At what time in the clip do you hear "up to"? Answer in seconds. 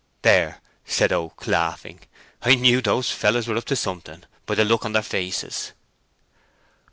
3.55-3.75